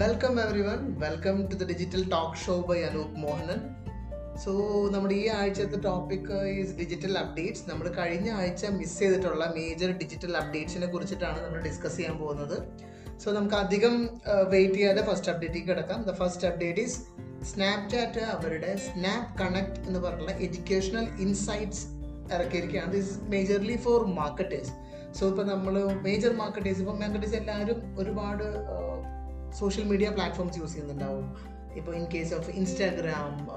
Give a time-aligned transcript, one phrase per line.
[0.00, 3.60] Welcome everyone welcome to the digital talk show by Anoop Mohanan
[4.44, 4.52] so
[4.90, 10.86] നമ്മുടെ ഈ ആഴ്ചത്തെ topic is digital updates നമ്മൾ കഴിഞ്ഞ ആഴ്ച മിസ് ചെയ്തിട്ടുള്ള മേജർ ഡിജിറ്റൽ അപ്ഡേറ്റ്സിനെ
[10.86, 12.56] കുറിച്ചിട്ടാണ് നമ്മൾ ഡിസ്കസ് ചെയ്യാൻ പോകുന്നത്.
[13.22, 13.94] സോ നമുക്ക് അധികം
[14.48, 16.02] വെയിറ്റ് ചെയ്യാതെ ഫസ്റ്റ് അപ്ഡേറ്റിലേക്ക് കിടക്കാം.
[16.02, 16.98] The first update is
[17.52, 21.84] Snapchat അവരുടെ സ്നാപ് കണക്ട് എന്ന് പറഞ്ഞുള്ള educational insights
[22.34, 22.92] ഇറക്കിയിരിക്കുകയാണ്.
[22.92, 24.72] This majorly for marketers
[25.18, 25.74] so ഇപ്പോൾ നമ്മൾ
[26.08, 28.46] മേജർ മാർക്കറ്റേഴ്സ് ഇപ്പം മാർക്കറ്റേഴ്സ് എല്ലാവരും ഒരുപാട്
[29.52, 31.58] സോഷ്യൽ മീഡിയ പ്ലാറ്റ്ഫോംസ് യൂസ് ചെയ്യുന്നുണ്ടാവും.
[31.76, 33.48] ഇപ്പോൾ in case of Instagram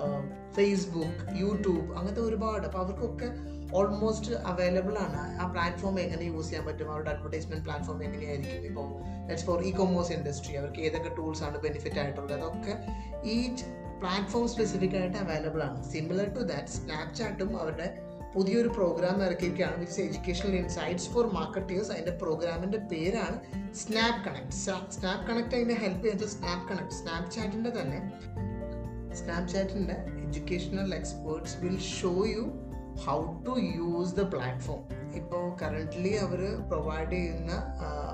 [0.52, 2.66] Facebook YouTube അങ്ങനത്തെ ഒരുപാട്.
[2.66, 3.26] അപ്പോൾ അവർക്കൊക്കെ
[3.76, 8.66] ഓൾമോസ്റ്റ് അവൈലബിൾ ആണ് ആ പ്ലാറ്റ്ഫോം എങ്ങനെ യൂസ് ചെയ്യാൻ പറ്റും അവരുടെ അഡ്വർടൈസ്മെന്റ് പ്ലാറ്റ്ഫോം എങ്ങനെയായിരിക്കും.
[8.66, 8.88] ഇപ്പോൾ
[9.28, 12.40] that's for e commerce industry അവർക്ക് ഏതൊക്കെ ടൂൾസ് ആണ് ബെനിഫിറ്റ് ആയിട്ടുള്ളത്?
[12.40, 12.76] അതൊക്കെ
[13.24, 13.48] ഈ
[14.00, 15.92] പ്ലാറ്റ്ഫോം സ്പെസിഫിക് ആയിട്ട് അവൈലബിൾ ആണ്.
[15.92, 22.78] സിമിലർ ടു ദാറ്റ് സ്നാപ്ചാറ്റും അവരുടെ പുതിയൊരു programme ഇറക്കിയിരിക്കുകയാണ് which educational insights for marketers അതിന്റെ പ്രോഗ്രാമിന്റെ
[22.78, 23.38] പേരാണ്
[23.74, 28.00] സ്നാപ് കണക്ട് സ്നാപ് കണക്ട് അതിന്റെ ഹെൽപ്പ് ചെയ്യുന്നത് സ്നാപ് കണക്ട് സ്നാപ് ചാറ്റിന്റെ തന്നെ.
[29.16, 32.44] Snap ചാറ്റിന്റെ educational experts will show you
[33.06, 34.82] how to use the platform
[35.16, 37.52] ഇപ്പോൾ കറന്റ്ലി അവർ പ്രൊവൈഡ് ചെയ്യുന്ന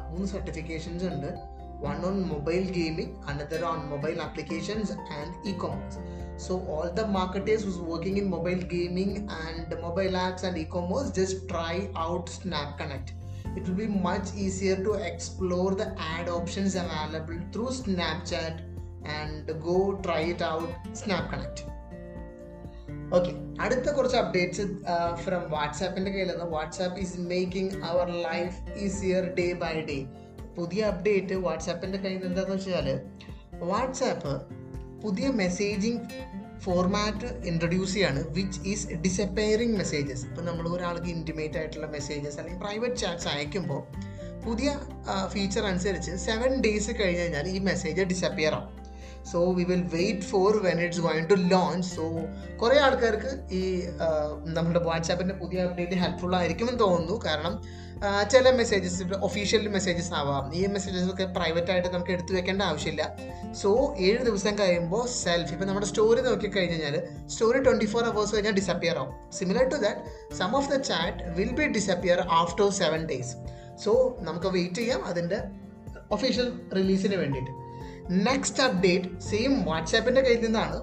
[0.10, 1.57] മൂന്ന് സർട്ടിഫിക്കേഷൻസ് ഉണ്ട്.
[1.81, 5.99] one on mobile gaming, another on mobile applications and e-commerce.
[6.37, 11.49] So all the marketers who's working in mobile gaming and mobile apps and e-commerce just
[11.49, 13.13] try out Snap Connect.
[13.57, 18.63] It will be much easier to explore the ad options available through Snapchat
[19.05, 21.61] and go try it out Snap Connect.
[23.17, 23.31] Okay
[23.63, 24.65] അടുത്ത കുറച്ച് updates
[25.23, 29.99] from വാട്സാപ്പിന്റെ കയ്യിൽ നിന്ന് WhatsApp is making our life easier day by day
[30.58, 32.88] പുതിയ update വാട്സാപ്പിന്റെ കയ്യിൽ നിന്ന് എന്താണെന്ന് വെച്ചാൽ
[33.60, 34.34] വാട്സാപ്പ്
[35.02, 36.02] പുതിയ മെസ്സേജിങ്
[36.60, 42.96] ഫോർമാറ്റ് ഇൻട്രൊഡ്യൂസ് ചെയ്യാണ് വിച്ച് ഈസ് ഡിസപ്പയറിങ് മെസ്സേജസ് ഇപ്പം നമ്മൾ ഒരാൾക്ക് ഇന്റിമേറ്റ് ആയിട്ടുള്ള മെസ്സേജസ് അല്ലെങ്കിൽ പ്രൈവറ്റ്
[42.96, 43.82] ചാറ്റ്സ് അയക്കുമ്പോൾ
[44.46, 44.70] പുതിയ
[45.34, 48.77] ഫീച്ചർ അനുസരിച്ച് സെവൻ ഡേയ്സ് കഴിഞ്ഞ് കഴിഞ്ഞാൽ ഈ മെസ്സേജ് ഡിസപ്പിയർ ആവും.
[49.32, 52.06] So we will wait for when it's going to launch so
[52.62, 53.64] കുറേ ആൾക്കാർക്ക് ഈ
[54.58, 57.18] നമ്മുടെ വാട്സാപ്പിന്റെ പുതിയ അപ്ഡേറ്റ് ഹെൽപ്ഫുൾ ആയിരിക്കും എന്ന് തോന്നുന്നു.
[57.28, 57.54] കാരണം
[58.32, 60.44] ചില മെസ്സേജസ് ഒഫീഷ്യൽ മെസ്സേജസ് ആവാം.
[60.58, 63.04] ഈ മെസ്സേജസ് ഒക്കെ പ്രൈവറ്റ് ആയിട്ട് നമുക്ക് എടുത്തു വെക്കേണ്ട ആവശ്യമില്ല.
[63.62, 63.70] സോ
[64.08, 66.98] ഏഴ് ദിവസം കഴിയുമ്പോൾ സെൽഫ് ഇപ്പം നമ്മുടെ സ്റ്റോറി നോക്കി കഴിഞ്ഞ് കഴിഞ്ഞാൽ
[67.36, 69.14] സ്റ്റോറി ട്വന്റി ഫോർ അവേഴ്സ് കഴിഞ്ഞാൽ ഡിസപ്പിയർ ആവും.
[69.40, 73.34] Similar to that some of the chat will be disappear after seven days
[73.86, 73.94] so
[74.30, 75.40] നമുക്ക് വെയിറ്റ് ചെയ്യാം അതിന്റെ
[76.18, 77.54] ഒഫീഷ്യൽ റിലീസിന് വേണ്ടിയിട്ട്.
[78.12, 80.78] നെക്സ്റ്റ് അപ്ഡേറ്റ് സെയിം വാട്സാപ്പിന്റെ കയ്യിൽ നിന്നാണ്.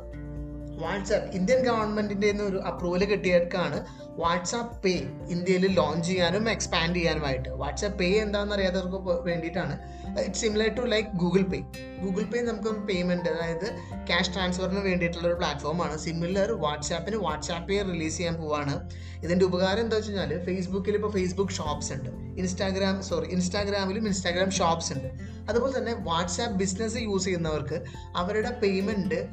[0.83, 4.93] വാട്സാപ്പ് ഇന്ത്യൻ ഗവൺമെന്റിന്റെ ഒരു അപ്രൂവൽ കിട്ടിയേക്കാണ് വാട്സാപ്പ് പേ
[5.29, 7.49] ഇന്ത്യയിൽ ലോഞ്ച് ചെയ്യാനും എക്സ്പാൻഡ് ചെയ്യാനുമായിട്ട്.
[7.49, 8.97] വാട്സാപ്പ് പേ എന്താണെന്ന് അറിയാത്തവർക്ക്
[9.29, 9.79] വേണ്ടിയിട്ടാണ്.
[10.21, 11.59] It similar to like Google Pay
[12.03, 13.67] Google Pay നമുക്ക് പേയ്മെന്റ് അതായത്
[14.07, 18.91] ക്യാഷ് ട്രാൻസ്ഫറിന് വേണ്ടിയിട്ടുള്ള ഒരു പ്ലാറ്റ്ഫോമാണ് സിമിലർ വാട്സാപ്പിന് വാട്സാപ്പ് പേ റിലീസ് ചെയ്യാൻ പോവാണ്.
[19.25, 22.11] ഇതിന്റെ ഉപകാരം എന്താ വെച്ച് കഴിഞ്ഞാൽ ഫേസ്ബുക്കിൽ ഇപ്പോൾ ഫേസ്ബുക്ക് ഷോപ്സ് ഉണ്ട്.
[22.41, 25.09] ഇൻസ്റ്റാഗ്രാം സോറി ഇൻസ്റ്റാഗ്രാമിലും ഇൻസ്റ്റാഗ്രാം ഷോപ്സ് ഉണ്ട്.
[25.51, 27.83] അതുപോലെ തന്നെ വാട്സാപ്പ് ബിസിനസ് യൂസ് ചെയ്യുന്നവർക്ക്
[28.17, 29.29] അവരുടെ പേയ്മെന്റ്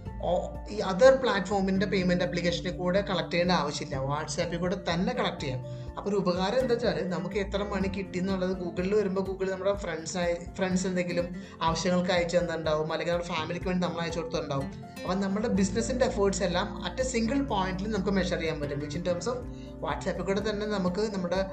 [0.71, 3.97] ഈ അതർ പ്ലാറ്റ്ഫോമിന്റെ പേയ്മെന്റ് ആപ്ലിക്കേഷനിൽ കൂടെ കളക്ട് ചെയ്യേണ്ട ആവശ്യമില്ല.
[3.97, 5.61] വാട്സാപ്പിൽ കൂടെ തന്നെ കളക്ട് ചെയ്യാം.
[5.97, 10.17] അപ്പോൾ ഒരു ഉപകാരം എന്താ വെച്ചാൽ നമുക്ക് എത്ര മണി കിട്ടി എന്നുള്ളത് ഗൂഗിളിൽ വരുമ്പോൾ ഗൂഗിൾ നമ്മുടെ ഫ്രണ്ട്സ്
[10.17, 14.69] ആയി ഫ്രണ്ട്സ് എന്തെങ്കിലും ആവശ്യങ്ങൾക്ക് അയച്ചു തന്നിട്ടുണ്ടാവും അല്ലെങ്കിൽ നമ്മുടെ ഫാമിലിക്ക് വേണ്ടി നമ്മൾ അയച്ചു കൊടുത്തിട്ടുണ്ടാവും.
[15.01, 18.79] അപ്പം നമ്മുടെ ബിസിനസിന്റെ എഫേർട്സ് എല്ലാം അറ്റ് എ സിംഗിൾ പോയിന്റിൽ നമുക്ക് മെഷർ ചെയ്യാൻ പറ്റും.
[18.79, 19.43] വിച്ച് ഇൻ ടേംസ് ഓഫ്
[19.85, 21.45] വാട്സാപ്പിൽ കൂടെ തന്നെ നമുക്ക് നമ്മുടെ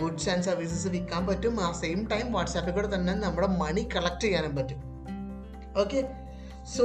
[0.00, 1.60] ഗുഡ്സ് ആൻഡ് സർവീസസ് വിൽക്കാൻ പറ്റും.
[1.64, 4.80] ആ സെയിം ടൈം വാട്സാപ്പിൽ കൂടെ തന്നെ നമ്മുടെ മണി കളക്ട് ചെയ്യാനും പറ്റും.
[5.80, 5.98] ഓക്കെ
[6.76, 6.84] സോ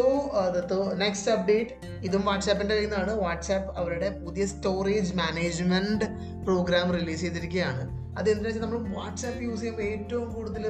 [1.02, 1.72] നെക്സ്റ്റ് അപ്ഡേറ്റ്
[2.06, 3.14] ഇതും വാട്സാപ്പിന്റെ കയ്യിൽ നിന്നാണ്.
[3.24, 6.08] വാട്സാപ്പ് അവരുടെ പുതിയ സ്റ്റോറേജ് മാനേജ്മെന്റ്
[6.46, 7.84] പ്രോഗ്രാം റിലീസ് ചെയ്തിരിക്കുകയാണ്.
[8.20, 10.66] അത് എന്താ വെച്ചാൽ നമ്മൾ വാട്സാപ്പ് യൂസ് ചെയ്യുമ്പോൾ ഏറ്റവും കൂടുതൽ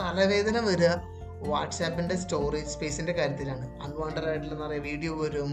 [0.00, 0.90] തലവേദന വരിക
[1.48, 3.66] വാട്സാപ്പിന്റെ സ്റ്റോറേജ് സ്പേസിന്റെ കാര്യത്തിലാണ്.
[3.82, 5.50] അൺവാണ്ടഡ് ആയിട്ടുള്ള നിറയെ വീഡിയോ വരും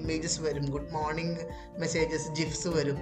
[0.00, 1.38] ഇമേജസ് വരും ഗുഡ് മോർണിംഗ്
[1.80, 2.98] മെസ്സേജസ് ജിഫ്സ് വരും.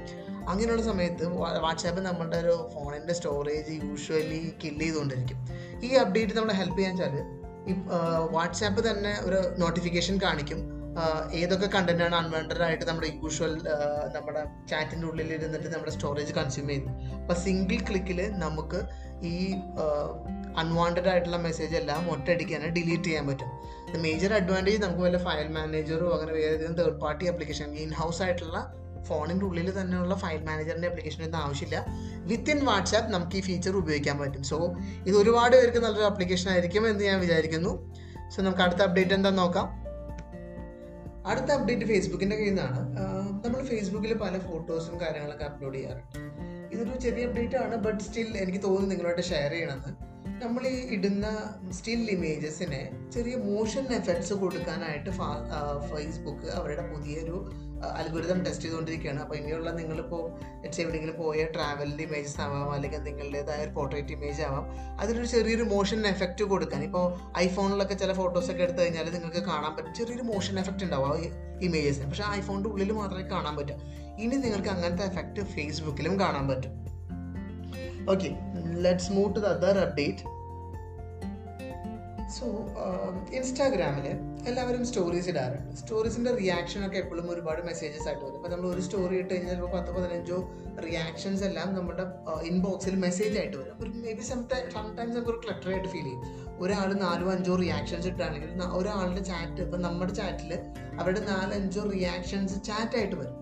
[0.49, 1.27] അങ്ങനെയുള്ള സമയത്ത്
[1.65, 5.39] വാട്സാപ്പ് നമ്മുടെ ഒരു ഫോണിന്റെ സ്റ്റോറേജ് യൂഷ്വലി കില്ല് ചെയ്തുകൊണ്ടിരിക്കും.
[5.85, 7.42] ഈ അപ്ഡേറ്റ് നമ്മളെ ഹെൽപ്പ് ചെയ്യാൻ വെച്ചാൽ
[8.31, 10.83] വാട്സാപ്പ് തന്നെ ഒരു നോട്ടിഫിക്കേഷൻ കാണിക്കും.
[11.33, 13.61] ഏതൊക്കെ കണ്ടന്റാണ് അൺവാണ്ടഡ് ആയിട്ട് നമ്മുടെ യൂഷ്വൽ
[14.15, 17.13] നമ്മുടെ ചാറ്റിന്റെ ഉള്ളിൽ ഇരുന്നിട്ട് നമ്മുടെ സ്റ്റോറേജ് കൺസ്യൂം ചെയ്യുന്നത്.
[17.21, 18.81] അപ്പം സിംഗിൾ ക്ലിക്കിൽ നമുക്ക്
[19.27, 19.55] ഈ
[20.57, 23.51] അൺവാണ്ടഡ് ആയിട്ടുള്ള മെസ്സേജ് എല്ലാം ഒറ്റയടിക്കാനും ഡിലീറ്റ് ചെയ്യാൻ പറ്റും.
[24.01, 28.59] മേജർ അഡ്വാന്റേജ് നമുക്ക് വല്ല ഫയൽ മാനേജറോ അങ്ങനെ വേറെ ഏതെങ്കിലും third party application in house ആയിട്ടുള്ള
[29.05, 31.87] ഫോണിന്റെ ഉള്ളിൽ തന്നെയുള്ള ഫയൽ മാനേജറിന്റെ ആപ്ലിക്കേഷൻ ഒന്നും ആവശ്യമില്ല.
[32.17, 34.43] വിത്തിൻ വാട്സാപ്പ് നമുക്ക് ഈ ഫീച്ചർ ഉപയോഗിക്കാൻ പറ്റും.
[34.43, 34.77] സോ
[35.07, 37.95] ഇത് ഒരുപാട് പേർക്ക് നല്ലൊരു ആപ്ലിക്കേഷൻ ആയിരിക്കും എന്ന് ഞാൻ വിചാരിക്കുന്നു.
[38.31, 39.83] സോ നമുക്ക് അടുത്ത അപ്ഡേറ്റ് എന്താ നോക്കാം.
[41.27, 42.97] അടുത്ത അപ്ഡേറ്റ് ഫേസ്ബുക്കിന്റെ കയ്യിൽ നിന്നാണ്.
[43.45, 46.19] നമ്മൾ ഫേസ്ബുക്കിൽ പല ഫോട്ടോസും കാര്യങ്ങളൊക്കെ അപ്ലോഡ് ചെയ്യാറുണ്ട്.
[46.75, 50.12] ഇതൊരു ചെറിയ അപ്ഡേറ്റ് ആണ് ബട്ട് സ്റ്റിൽ എനിക്ക് തോന്നുന്നു നിങ്ങളോട് ഷെയർ ചെയ്യണമെന്ന്.
[50.43, 51.27] നമ്മൾ ഈ ഇടുന്ന
[51.71, 52.81] സ്റ്റിൽ ഇമേജസിനെ
[53.15, 55.11] ചെറിയ മോഷൻ എഫക്ട്സ് കൊടുക്കാനായിട്ട്
[55.91, 57.37] ഫേസ്ബുക്ക് അവരുടെ പുതിയൊരു
[58.01, 60.23] അത്ഭുതം ടെസ്റ്റ് ചെയ്തുകൊണ്ടിരിക്കുകയാണ് അപ്പോൾ ഇനിയുള്ള നിങ്ങളിപ്പോൾ
[60.65, 64.67] എവിടെയെങ്കിലും പോയ ട്രാവലിന്റെ ഇമേജസ് ആവാം അല്ലെങ്കിൽ നിങ്ങളുടേതായ ഒരു പോർട്രേറ്റ് ഇമേജ് ആവാം
[65.01, 66.83] അതിനൊരു ചെറിയൊരു മോഷൻ എഫക്റ്റ് കൊടുക്കാൻ.
[66.83, 67.07] ഇപ്പോൾ
[67.39, 69.95] ഐഫോണിലൊക്കെ ചില ഫോട്ടോസൊക്കെ എടുത്തു കഴിഞ്ഞാൽ നിങ്ങൾക്ക് കാണാൻ പറ്റും.
[69.95, 71.25] ചെറിയൊരു മോഷൻ എഫക്റ്റ് ഉണ്ടാവും
[71.63, 73.77] ഇമേജസിന് പക്ഷേ ഐഫോണിന്റെ ഉള്ളിൽ മാത്രമേ കാണാൻ പറ്റൂ.
[74.19, 76.73] ഇനി നിങ്ങൾക്ക് അങ്ങനത്തെ എഫക്റ്റ് ഫേസ്ബുക്കിലും കാണാൻ പറ്റും.
[78.13, 78.29] Okay
[78.87, 80.23] let's move to the other update
[82.37, 82.47] so
[83.37, 84.07] ഇൻസ്റ്റാഗ്രാമിൽ
[84.49, 85.73] എല്ലാവരും സ്റ്റോറീസ് ഇടാറുണ്ട്.
[85.81, 88.37] സ്റ്റോറീസിന്റെ റിയാക്ഷൻ ഒക്കെ എപ്പോഴും ഒരുപാട് മെസ്സേജസ് ആയിട്ട് വരും.
[88.39, 90.39] അപ്പോൾ നമ്മൾ ഒരു സ്റ്റോറി ഇട്ട് കഴിഞ്ഞാൽ ചിലപ്പോൾ പത്ത് പതിനഞ്ചോ
[90.87, 92.05] റിയാക്ഷൻസ് എല്ലാം നമ്മുടെ
[92.51, 93.73] ഇൻബോക്സിൽ മെസ്സേജ് ആയിട്ട് വരും.
[93.75, 96.23] അപ്പോൾ മേ ബി സംടൈം സംടൈംസ് നമുക്ക് ഒരു ക്ലറ്ററായിട്ട് ഫീൽ ചെയ്യും.
[96.61, 100.53] ഒരാൾ നാലോ അഞ്ചോ റിയാക്ഷൻസ് ഇട്ടാണെങ്കിൽ ഒരാളുടെ ചാറ്റ് ഇപ്പം നമ്മുടെ ചാറ്റിൽ
[101.01, 103.37] അവരുടെ നാലഞ്ചോ റിയാക്ഷൻസ് ചാറ്റായിട്ട് വരും.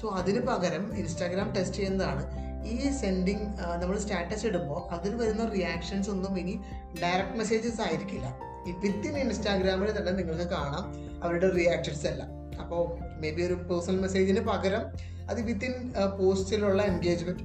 [0.00, 2.24] സോ അതിന് പകരം ഇൻസ്റ്റാഗ്രാം ടെസ്റ്റ് ചെയ്യുന്നതാണ്
[2.64, 3.46] ഈ സെൻഡിങ്
[3.82, 6.60] നമ്മൾ സ്റ്റാറ്റസ് ഇടുമ്പോൾ അതിൽ വരുന്ന റിയാക്ഷൻസ് ഒന്നും ഇനി
[7.02, 8.38] ഡയറക്റ്റ് മെസ്സേജസ് ആയിരിക്കില്ല.
[8.82, 12.56] വിത്തിൻ ഇൻസ്റ്റാഗ്രാമിൽ തന്നെ നിങ്ങൾക്ക് കാണാം അവരുടെ റിയാക്ഷൻസ് എല്ലാം.
[12.60, 14.84] അപ്പോൾ മേ ബി ഒരു പേഴ്സണൽ മെസ്സേജിന് പകരം
[15.30, 17.42] അത് വിത്തിൻ പോസ്റ്റിലുള്ള എൻഗേജ്മെന്റ്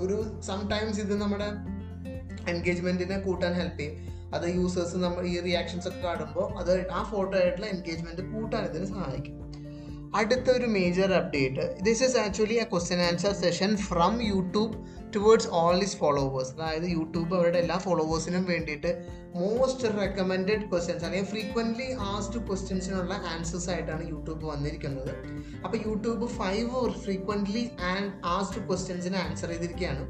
[0.00, 1.48] ഒരു സംടൈംസ് ഇത് നമ്മുടെ
[2.50, 4.14] എൻഗേജ്മെന്റിനെ കൂട്ടാൻ ഹെൽപ്പ് ചെയ്യും.
[4.34, 9.47] അത് യൂസേഴ്സ് നമ്മൾ ഈ റിയാക്ഷൻസ് ഒക്കെ കാണുമ്പോൾ അത് ആ ഫോട്ടോ ആയിട്ടുള്ള എൻഗേജ്മെന്റ് കൂട്ടാൻ ഇതിന് സഹായിക്കും.
[10.14, 14.74] അടുത്ത ഒരു major update this is actually a question answer session from YouTube
[15.14, 19.04] towards all is followers അതായത് യൂട്യൂബ് അവരുടെ എല്ലാ ഫോളോവേഴ്സിനും വേണ്ടിയിട്ട്
[19.36, 25.12] മോസ്റ്റ് റെക്കമെൻഡഡ് ക്വസ്റ്റ്യൻസ് അല്ലെങ്കിൽ ഫ്രീക്വന്റ്ലി ആസ്ഡ് ക്വസ്റ്റ്യൻസിനുള്ള ആൻസേഴ്സ് ആയിട്ടാണ് യൂട്യൂബ് വന്നിരിക്കുന്നത്.
[25.64, 30.04] അപ്പോൾ YouTube five frequently and asked ക്വസ്റ്റ്യൻസിന് answer ചെയ്തിരിക്കുകയാണ്.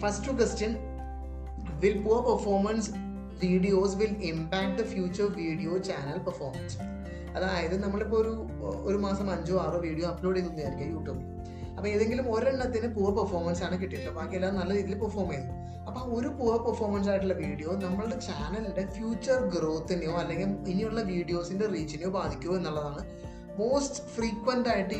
[0.00, 0.76] First question
[1.80, 2.90] will poor performance
[3.44, 6.76] videos will impact the future video channel performance
[7.36, 8.32] അതായത് നമ്മളിപ്പോൾ ഒരു
[8.88, 11.26] ഒരു മാസം അഞ്ചോ ആറോ വീഡിയോ അപ്ലോഡ് ചെയ്തു വിചാരിക്കുക യൂട്യൂബിൽ
[11.76, 15.46] അപ്പോൾ ഏതെങ്കിലും ഒരെണ്ണത്തിന് പുവർ പെർഫോമൻസ് ആണ് കിട്ടിയിട്ട് ബാക്കി എല്ലാം നല്ല രീതിയിൽ പെർഫോം ചെയ്തു.
[15.88, 22.56] അപ്പോൾ ഒരു പുവർ പെർഫോമൻസ് ആയിട്ടുള്ള വീഡിയോ നമ്മളുടെ ചാനലിന്റെ ഫ്യൂച്ചർ ഗ്രോത്തിനെയോ അല്ലെങ്കിൽ ഇനിയുള്ള വീഡിയോസിന്റെ റീച്ചിനെയോ ബാധിക്കുമോ
[22.56, 23.02] എന്നുള്ളതാണ്
[23.60, 24.98] മോസ്റ്റ് ഫ്രീക്വന്റ് ആയിട്ട്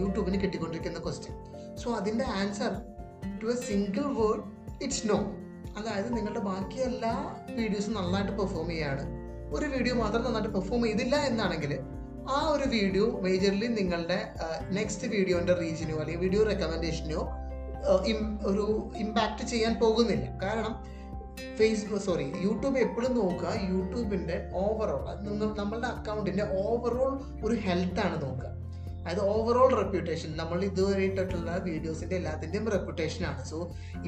[0.00, 1.34] യൂട്യൂബിന് കിട്ടിക്കൊണ്ടിരിക്കുന്ന ക്വസ്റ്റ്യൻ
[1.82, 2.72] സോ അതിന്റെ answer
[3.42, 4.44] to a single word
[4.84, 5.18] it's no
[5.78, 7.14] അതായത് നിങ്ങളുടെ ബാക്കി എല്ലാ
[7.58, 9.04] വീഡിയോസും നന്നായിട്ട് പെർഫോം ചെയ്യാണ്.
[9.56, 11.72] ഒരു വീഡിയോ മാത്രം നന്നായിട്ട് പെർഫോം ചെയ്തില്ല എന്നാണെങ്കിൽ
[12.36, 14.18] ആ ഒരു വീഡിയോ മേജർലി നിങ്ങളുടെ
[14.78, 17.22] നെക്സ്റ്റ് വീഡിയോന്റെ റീച്ചിനോ അല്ലെങ്കിൽ വീഡിയോ റെക്കമെൻഡേഷനോ
[18.50, 18.64] ഒരു
[19.04, 20.26] ഇമ്പാക്റ്റ് ചെയ്യാൻ പോകുന്നില്ല.
[20.42, 20.74] കാരണം
[21.58, 27.12] ഫേസ്ബുക്ക് സോറി യൂട്യൂബ് എപ്പോഴും നോക്കുക യൂട്യൂബിന്റെ ഓവറോൾ നിങ്ങൾ നമ്മളുടെ അക്കൗണ്ടിന്റെ ഓവറോൾ
[27.46, 28.50] ഒരു ഹെൽത്താണ് നോക്കുക.
[29.00, 33.42] അതായത് ഓവറോൾ റെപ്യൂട്ടേഷൻ നമ്മൾ ഇതുവരെ ഇട്ടിട്ടുള്ള വീഡിയോസിന്റെ എല്ലാത്തിന്റെയും റെപ്യൂട്ടേഷൻ ആണ്.
[33.50, 33.58] സോ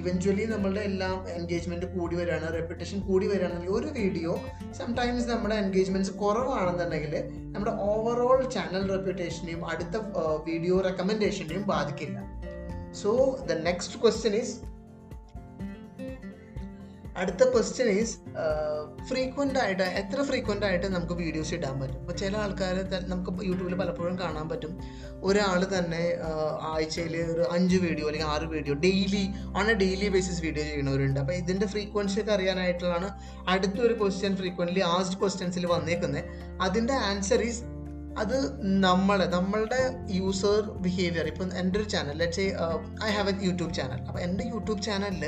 [0.00, 4.32] ഇവഞ്ച്വലി നമ്മളുടെ എല്ലാം എൻഗേജ്മെന്റ് കൂടി വരികയാണ് റെപ്യൂട്ടേഷൻ കൂടി വരികയാണെങ്കിൽ ഒരു വീഡിയോ
[4.80, 7.14] സംടൈംസ് നമ്മുടെ എൻഗേജ്മെന്റ്സ് കുറവാണെന്നുണ്ടെങ്കിൽ
[7.54, 9.96] നമ്മുടെ ഓവറോൾ ചാനൽ റെപ്യൂട്ടേഷനെയും അടുത്ത
[10.48, 12.18] വീഡിയോ റെക്കമെൻഡേഷനെയും ബാധിക്കില്ല.
[13.02, 13.10] So
[13.50, 14.54] the next question is
[17.20, 18.14] അടുത്ത ക്വസ്റ്റ്യൻ ഈസ്
[19.08, 21.98] ഫ്രീക്വന്റ് ആയിട്ട് എത്ര ഫ്രീക്വന്റ് ആയിട്ട് നമുക്ക് വീഡിയോസ് ഇടാൻ പറ്റും?
[22.02, 22.76] ഇപ്പോൾ ചില ആൾക്കാർ
[23.12, 24.72] നമുക്ക് യൂട്യൂബിൽ പലപ്പോഴും കാണാൻ പറ്റും.
[25.28, 26.02] ഒരാൾ തന്നെ
[26.72, 29.24] ആഴ്ചയിൽ ഒരു അഞ്ച് വീഡിയോ അല്ലെങ്കിൽ ആറ് video daily
[29.58, 31.20] on a daily basis video ചെയ്യുന്നവരുണ്ട്.
[31.20, 33.10] അപ്പോൾ ഇതിന്റെ ഫ്രീക്വൻസി ഒക്കെ അറിയാനായിട്ടുള്ളതാണ്
[33.54, 36.24] അടുത്തൊരു ക്വസ്റ്റ്യൻ ഫ്രീക്വന്റ്ലി ആസ്ഡ് ക്വസ്റ്റ്യൻസിൽ വന്നേക്കുന്നത്
[36.68, 37.62] അതിന്റെ ആൻസർ ഈസ്
[38.16, 38.36] അത്
[38.82, 39.78] നമ്മളെ നമ്മളുടെ
[40.10, 42.46] യൂസർ ബിഹേവിയർ ഇപ്പം എന്റെ ഒരു channel let's
[43.04, 45.24] I have a YouTube channel അപ്പോൾ എന്റെ യൂട്യൂബ് ചാനലിൽ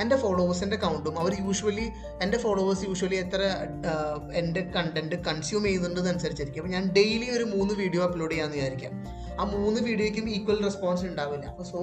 [0.00, 1.86] എന്റെ ഫോളോവേഴ്സിന്റെ കൗണ്ടും അവർ യൂഷ്വലി
[2.22, 3.40] എന്റെ ഫോളോവേഴ്സ് യൂഷ്വലി എത്ര
[3.86, 8.92] ആഹ്, എന്റെ കണ്ടന്റ് കൺസ്യൂം ചെയ്യുന്നുണ്ടെന്ന് അനുസരിച്ചിരിക്കും അപ്പോൾ ഞാൻ ഡെയിലി ഒരു മൂന്ന് വീഡിയോ അപ്ലോഡ് ചെയ്യാമെന്ന് വിചാരിക്കാം.
[9.40, 11.46] ആ മൂന്ന് വീഡിയോയ്ക്കും ഈക്വൽ റെസ്പോൺസ് ഉണ്ടാവില്ല.
[11.46, 11.80] അപ്പോൾ സോ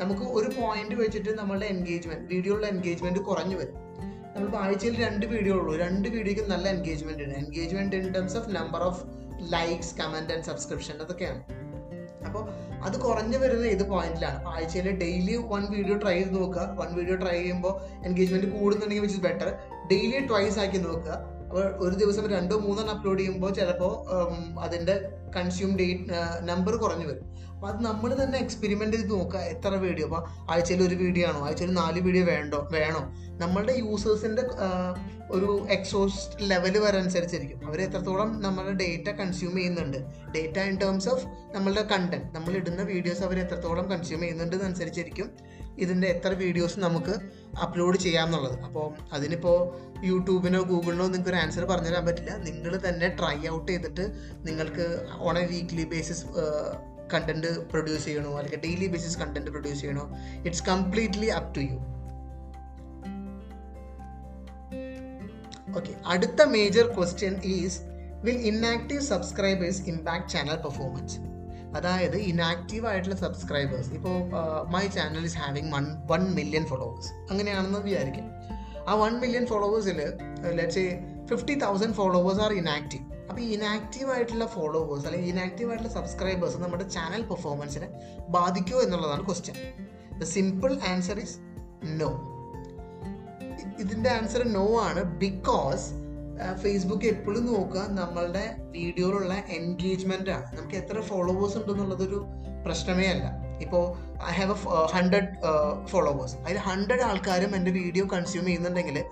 [0.00, 3.76] നമുക്ക് ഒരു പോയിന്റ് വെച്ചിട്ട് നമ്മളുടെ എൻഗേജ്മെന്റ് വീഡിയോയുടെ എൻഗേജ്മെന്റ് കുറഞ്ഞു വരും.
[4.34, 5.76] നമ്മളിപ്പോൾ ആഴ്ചയിൽ രണ്ട് വീഡിയോ ഉള്ളൂ.
[5.76, 9.02] രണ്ട് വീഡിയോയ്ക്കും നല്ല എൻഗേജ്മെന്റ് ഉണ്ട് engagement in terms of number of
[9.52, 11.42] likes comment and subscription അതൊക്കെയാണ്.
[12.26, 12.42] അപ്പോൾ
[12.86, 16.62] അത് കുറഞ്ഞു വരുന്ന ഏത് പോയിന്റിലാണ് ആഴ്ചയിൽ ഡെയിലി വൺ വീഡിയോ ട്രൈ ചെയ്ത് നോക്കുക.
[16.80, 17.74] വൺ വീഡിയോ ട്രൈ ചെയ്യുമ്പോൾ
[18.06, 19.48] engagement കൂടുന്നുണ്ടെങ്കിൽ which is better
[19.90, 21.12] daily twice ആക്കി നോക്കുക.
[21.48, 23.92] അപ്പോൾ ഒരു ദിവസം രണ്ടോ മൂന്നോ അപ്ലോഡ് ചെയ്യുമ്പോൾ ചിലപ്പോൾ
[24.60, 24.94] അതിന്റെ
[25.36, 26.04] കൺസ്യൂം ഡേറ്റ്
[26.42, 27.26] നമ്പർ കുറഞ്ഞു വരും.
[27.64, 31.38] അപ്പോൾ അത് നമ്മൾ തന്നെ എക്സ്പെരിമെന്റ് ചെയ്ത് നോക്കുക എത്ര വീഡിയോ അപ്പോൾ ആഴ്ചയിൽ ഒരു വീഡിയോ ആണോ?
[31.46, 32.58] ആഴ്ചയിൽ നാല് വീഡിയോ വേണ്ടോ?
[32.74, 33.00] വേണോ?
[33.42, 34.42] നമ്മളുടെ യൂസേഴ്സിന്റെ
[35.30, 39.98] ഒരു എക്സോസ്റ്റ് ലെവൽ വരനുസരിച്ചിരിക്കും അവർ എത്രത്തോളം നമ്മളുടെ ഡേറ്റ കൺസ്യൂം ചെയ്യുന്നുണ്ട്.
[40.34, 41.24] ഡേറ്റ ഇൻ ടേംസ് ഓഫ്
[41.56, 45.30] നമ്മളുടെ കണ്ടന്റ് നമ്മൾ ഇടുന്ന വീഡിയോസ് അവർ എത്രത്തോളം കൺസ്യൂം ചെയ്യുന്നുണ്ട് അനുസരിച്ചിരിക്കും
[45.78, 47.14] ഇതിന്റെ എത്ര വീഡിയോസ് നമുക്ക്
[47.66, 49.58] അപ്ലോഡ് ചെയ്യാമെന്നുള്ളത് അപ്പോൾ അതിനിപ്പോൾ
[50.12, 52.32] യൂട്യൂബിനോ ഗൂഗിളിനോ നിങ്ങൾക്ക് ഒരു ആൻസർ പറഞ്ഞു തരാൻ പറ്റില്ല.
[52.48, 54.06] നിങ്ങൾ തന്നെ ട്രൈ ഔട്ട് ചെയ്തിട്ട്
[54.48, 54.86] നിങ്ങൾക്ക്
[55.28, 56.24] on a weekly basis
[57.12, 58.38] content produce ചെയ്യണോ?
[58.38, 60.06] അല്ലെങ്കിൽ ഡെയിലി ബേസിസ് കണ്ടന്റ് പ്രൊഡ്യൂസ് ചെയ്യണോ?
[60.44, 61.78] It's completely up to you
[65.78, 67.80] okay അടുത്ത major question is
[68.24, 71.16] will inactive subscribers impact channel performance
[71.76, 74.30] അതായത് ഇനാക്റ്റീവ് ആയിട്ടുള്ള സബ്സ്ക്രൈബേഴ്സ് ഇപ്പോൾ
[74.66, 78.26] my channel is having one one million followers അങ്ങനെയാണെന്ന് വിചാരിക്കും.
[78.88, 79.98] ആ one million ഫോളോവേഴ്സിൽ
[80.50, 80.84] let's
[81.26, 87.22] fifty thousand followers are inactive അപ്പോൾ inactive ആയിട്ടുള്ള followers അല്ലെങ്കിൽ ഇനാക്റ്റീവ് ആയിട്ടുള്ള സബ്സ്ക്രൈബേഴ്സ് നമ്മുടെ ചാനൽ
[87.22, 87.88] പെർഫോമൻസിനെ
[88.28, 89.56] ബാധിക്കുമോ എന്നുള്ളതാണ് question
[90.18, 91.36] the simple answer is
[91.82, 92.10] no
[93.80, 95.84] ഇതിന്റെ ആൻസർ നോ ആണ് ബിക്കോസ്
[96.62, 100.56] ഫേസ്ബുക്ക് എപ്പോഴും നോക്കുക നമ്മളുടെ വീഡിയോയിലുള്ള എൻഗേജ്മെന്റ് ആണ്.
[100.56, 102.26] നമുക്ക് എത്ര ഫോളോവേഴ്സ് ഉണ്ടെന്നുള്ളതൊരു
[102.66, 103.26] പ്രശ്നമേ അല്ല.
[103.60, 103.96] ഇപ്പോൾ
[104.28, 105.28] I have a hundred
[105.86, 109.04] followers അതിൽ ഹൺഡ്രഡ് ആൾക്കാരും എന്റെ വീഡിയോ കൺസ്യൂം ചെയ്യുന്നുണ്ടെങ്കിൽ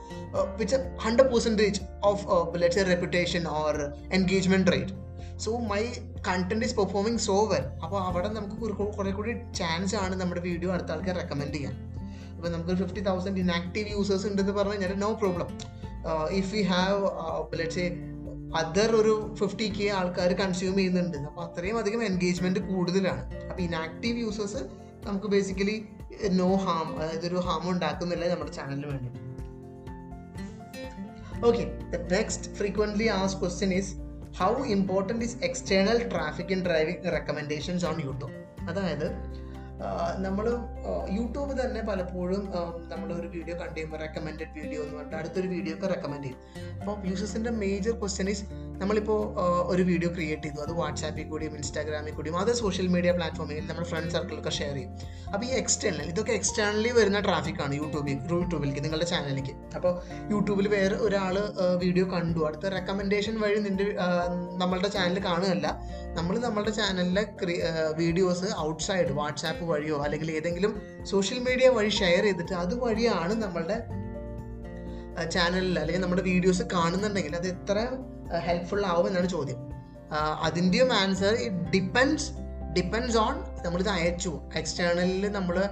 [0.56, 4.92] which hundred percentage of let's reputation or engagement rate
[5.38, 5.84] so my
[6.28, 10.90] content is performing so well അപ്പോൾ അവിടെ നമുക്ക് കുറെ കൂടി ചാൻസ് ആണ് നമ്മുടെ വീഡിയോ അടുത്ത
[10.90, 11.88] ആൾക്കാർ റെക്കമെൻഡ് ചെയ്യാൻ.
[12.36, 15.46] അപ്പോൾ നമുക്ക് ഫിഫ്റ്റി തൗസൻഡ് ഇനാക്റ്റീവ് യൂസേഴ്സ് ഉണ്ടെന്ന് പറഞ്ഞു കഴിഞ്ഞാൽ no problem
[16.30, 17.06] if you have
[17.54, 18.11] let's
[18.56, 21.16] other ഒരു ഫിഫ്റ്റി കെ ആൾക്കാർ കൺസ്യൂം ചെയ്യുന്നുണ്ട്.
[21.16, 23.22] അപ്പോൾ അത്രയും അധികം എൻഗേജ്മെന്റ് കൂടുതലാണ്.
[23.50, 24.62] അപ്പോൾ ഇനാക്റ്റീവ് യൂസേഴ്സ്
[25.04, 25.84] നമുക്ക് ബേസിക്കലി
[26.30, 29.10] നോ ഹാം ഒരു ഹാം ഉണ്ടാക്കുന്നില്ല നമ്മുടെ ചാനലിന് വേണ്ടി
[31.46, 31.62] okay
[32.16, 33.94] next frequently ask question is
[34.38, 38.32] how important is external traffic in driving recommendations on YouTube
[38.68, 39.08] അതായത്
[40.18, 40.46] നമ്മൾ
[41.18, 42.42] യൂട്യൂബ് തന്നെ പലപ്പോഴും
[42.92, 46.38] നമ്മൾ ഒരു വീഡിയോ കണ്ടു കഴിയുമ്പോൾ റെക്കമെൻഡഡ് വീഡിയോ എന്ന് പറഞ്ഞിട്ട് അടുത്തൊരു വീഡിയോ ഒക്കെ റെക്കമെൻഡ് ചെയ്യും.
[46.80, 48.44] അപ്പോൾ യൂസേഴ്സിന്റെ മേജർ ക്വസ്റ്റ്യൻ ഈസ്
[48.80, 49.20] നമ്മളിപ്പോൾ
[49.72, 50.60] ഒരു വീഡിയോ ക്രിയേറ്റ് ചെയ്തു.
[50.64, 54.92] അത് വാട്സാപ്പിൽ കൂടിയും ഇൻസ്റ്റാഗ്രാമിൽ കൂടിയും അത് സോഷ്യൽ മീഡിയ പ്ലാറ്റ്ഫോമിൽ നമ്മുടെ ഫ്രണ്ട് സർക്കിളൊക്കെ ഷെയർ ചെയ്യും.
[55.32, 59.92] അപ്പോൾ ഈ എക്സ്റ്റേണൽ ഇതൊക്കെ എക്സ്റ്റേണലി വരുന്ന ട്രാഫിക്കാണ് യൂട്യൂബിൽ യൂട്യൂബിലേക്ക് നിങ്ങളുടെ ചാനലിലേക്ക് അപ്പോൾ
[60.32, 61.36] യൂട്യൂബിൽ വേറെ ഒരാൾ
[61.84, 62.40] വീഡിയോ കണ്ടു.
[62.48, 63.86] അടുത്ത റെക്കമെൻഡേഷൻ വഴി നിന്റെ
[64.62, 65.68] നമ്മളുടെ ചാനൽ കാണുകയല്ല.
[66.18, 67.24] നമ്മൾ നമ്മളുടെ ചാനലിലെ
[68.02, 70.74] വീഡിയോസ് ഔട്ട്സൈഡ് വാട്സാപ്പ് വഴിയോ അല്ലെങ്കിൽ ഏതെങ്കിലും
[71.12, 73.78] സോഷ്യൽ മീഡിയ വഴി ഷെയർ ചെയ്തിട്ട് അതുവഴിയാണ് നമ്മളുടെ
[75.30, 77.88] ചാനലിൽ അല്ലെങ്കിൽ നമ്മുടെ വീഡിയോസ് കാണുന്നുണ്ടെങ്കിൽ അത് എത്ര
[78.36, 79.56] ഹെൽപ്ഫുൾ ആവും എന്നാണ് ചോദ്യം.
[80.42, 82.30] അതിന്റെയും answer it depends
[82.72, 84.40] depends on നമ്മളിത് അയച്ചു.
[84.56, 85.68] എക്സ്റ്റേണലിൽ നമ്മൾ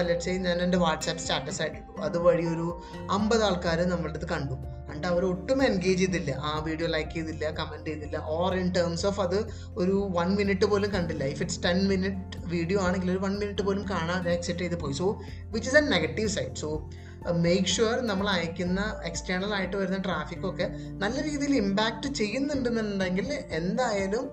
[0.00, 2.80] ലെറ്റ്സ് ഞാൻ എന്റെ വാട്സാപ്പ് സ്റ്റാറ്റസ് ആയിട്ടിട്ടു അതുവഴി ഒരു
[3.10, 4.54] അമ്പത് ആൾക്കാർ നമ്മളുടെ ഇത് കണ്ടു.
[4.92, 6.30] എന്നിട്ട് അവർ ഒട്ടും എൻഗേജ് ചെയ്തില്ല.
[6.30, 8.16] ആ വീഡിയോ ലൈക്ക് ചെയ്തില്ല കമന്റ് ചെയ്തില്ല.
[8.18, 9.46] ഓർ ഇൻ ടേംസ് ഓഫ് അത്
[9.76, 11.24] ഒരു വൺ മിനിറ്റ് പോലും കണ്ടില്ല.
[11.24, 14.92] If it's ten minute video ആണെങ്കിൽ ഒരു വൺ മിനിറ്റ് പോലും കാണാതെ അക്സെപ്റ്റ് ചെയ്ത് പോയി.
[14.92, 16.90] So which is a negative side so
[17.32, 24.24] make sure നമ്മൾ അയക്കുന്ന എക്സ്റ്റേണൽ ആയിട്ട് വരുന്ന ട്രാഫിക്കൊക്കെ നല്ല രീതിയിൽ ഇമ്പാക്റ്റ് ചെയ്യുന്നുണ്ടെന്നുണ്ടെങ്കിൽ എന്തായാലും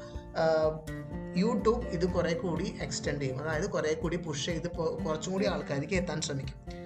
[1.37, 3.41] യൂട്യൂബ് ഇത് കുറെ കൂടി എക്സ്റ്റെൻഡ് ചെയ്യും.
[3.43, 4.67] അതായത് കുറെ കൂടി പുഷ് ചെയ്ത്
[5.05, 6.78] കുറച്ചും കൂടി ആൾക്കാർക്ക് എത്താൻ ശ്രമിക്കും.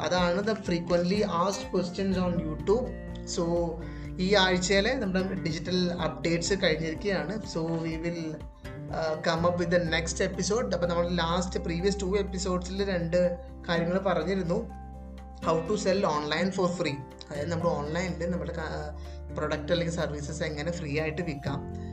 [0.00, 3.44] അതാണ് the frequently asked questions on YouTube so
[4.18, 7.46] ഈ ആഴ്ചയിലെ നമ്മുടെ ഡിജിറ്റൽ അപ്ഡേറ്റ്സ് കഴിഞ്ഞിരിക്കുകയാണ്.
[7.46, 8.34] So we will
[9.26, 13.38] come up with the next episode അപ്പോൾ നമ്മൾ ലാസ്റ്റ് പ്രീവിയസ് ടു എപ്പിസോഡ്സിൽ രണ്ട്
[13.68, 14.58] കാര്യങ്ങൾ പറഞ്ഞിരുന്നു.
[15.46, 16.90] How to sell online for free
[17.30, 18.52] അതായത് നമ്മൾ ഓൺലൈനിൽ നമ്മുടെ
[19.34, 21.87] പ്രൊഡക്റ്റ് അല്ലെങ്കിൽ സർവീസസ് എങ്ങനെ ഫ്രീ ആയിട്ട് വിൽക്കാം.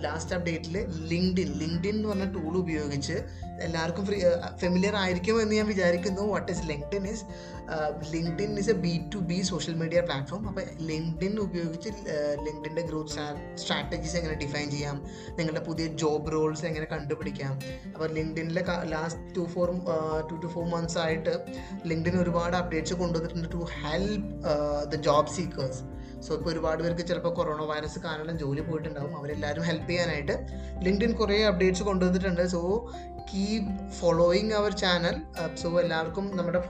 [0.00, 0.76] ലാസ്റ്റ് അപ്ഡേറ്റിൽ
[1.12, 3.16] ലിങ്ക്ഡിൻ ലിങ്ക്ഡിൻ എന്ന് പറഞ്ഞ ടൂൾ ഉപയോഗിച്ച്
[3.62, 4.18] എല്ലാവർക്കും ഫ്രീ
[4.56, 6.22] ഫെമിലിയർ ആയിരിക്കും എന്ന് ഞാൻ വിചാരിക്കുന്നു.
[6.22, 7.24] What is LinkedIn is
[8.12, 11.88] LinkedIn is a B to B social media platform അപ്പോൾ ലിങ്ക്ഡിൻ ഉപയോഗിച്ച്
[12.46, 13.10] ലിങ്ക്ഡിന്റെ ഗ്രോത്ത്
[13.54, 14.96] സ്ട്രാറ്റജീസ് എങ്ങനെ ഡിഫൈൻ ചെയ്യാം?
[15.38, 17.54] നിങ്ങളുടെ പുതിയ ജോബ് റോൾസ് എങ്ങനെ കണ്ടുപിടിക്കാം?
[17.94, 19.70] അപ്പോൾ ലിങ്ക്ഡിനിലെ last two four
[20.30, 21.34] two two four months ആയിട്ട്
[21.86, 24.30] ലിങ്ക്ഡിൻ ഒരുപാട് അപ്ഡേറ്റ്സ് കൊണ്ടുവന്നിട്ടുണ്ട് to help
[24.90, 25.82] the job seekers
[26.26, 29.18] so ഇപ്പോൾ ഒരുപാട് പേർക്ക് ചിലപ്പോൾ കൊറോണ വൈറസ് കാരണം ജോലി പോയിട്ടുണ്ടാവും.
[29.18, 30.36] അവരെല്ലാവരും ഹെൽപ്പ് ചെയ്യാനായിട്ട്
[30.82, 32.46] ലിങ്ക്ഡിൻ കുറേ അപ്ഡേറ്റ്സ് കൊണ്ടുവന്നിട്ടുണ്ട്.
[32.46, 32.60] So
[33.32, 35.16] keep following our channel
[35.56, 36.62] so എല്ലാവർക്കും നമ്മുടെ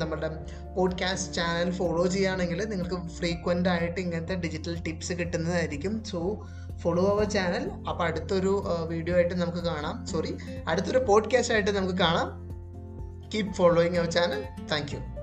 [0.00, 0.28] നമ്മുടെ
[0.76, 6.04] പോഡ്കാസ്റ്റ് ചാനൽ ഫോളോ ചെയ്യുകയാണെങ്കിൽ നിങ്ങൾക്ക് ഫ്രീക്വന്റ് ആയിട്ട് ഇങ്ങനത്തെ ഡിജിറ്റൽ ടിപ്സ് കിട്ടുന്നതായിരിക്കും.
[6.04, 10.06] സോ ഫോളോ അവർ ചാനൽ അപ്പോൾ അടുത്തൊരു വീഡിയോ ആയിട്ട് നമുക്ക് കാണാം.
[10.06, 10.36] സോറി
[10.68, 12.28] അടുത്തൊരു പോഡ്കാസ്റ്റ് ആയിട്ട് നമുക്ക് കാണാം.
[13.34, 14.42] Keep following our channel
[14.72, 15.13] thank you